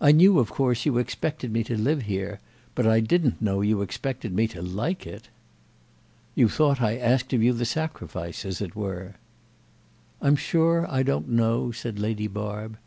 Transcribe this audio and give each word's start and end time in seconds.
I 0.00 0.10
knew 0.10 0.38
of 0.38 0.48
course 0.48 0.86
you 0.86 0.96
expected 0.96 1.52
me 1.52 1.62
to 1.64 1.76
live 1.76 2.04
here, 2.04 2.40
but 2.74 2.86
I 2.86 3.00
didn't 3.00 3.42
know 3.42 3.60
you 3.60 3.82
expected 3.82 4.32
me 4.32 4.48
to 4.48 4.62
like 4.62 5.06
it." 5.06 5.28
"You 6.34 6.48
thought 6.48 6.80
I 6.80 6.96
asked 6.96 7.34
of 7.34 7.42
you 7.42 7.52
the 7.52 7.66
sacrifice, 7.66 8.46
as 8.46 8.62
it 8.62 8.74
were." 8.74 9.16
"I'm 10.22 10.36
sure 10.36 10.86
I 10.90 11.02
don't 11.02 11.28
know," 11.28 11.72
said 11.72 11.98
Lady 11.98 12.26
Barb. 12.26 12.78